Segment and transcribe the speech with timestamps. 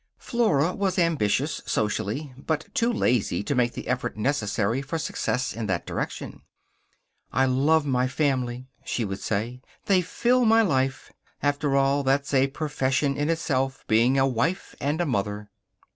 [0.17, 5.67] Flora was ambitious, socially, but too lazy to make the effort necessary for success in
[5.67, 6.41] that direction.
[7.31, 9.61] "I love my family," she would say.
[9.85, 11.11] "They fill my life.
[11.43, 15.51] After all, that's a profession in itself being a wife and mother."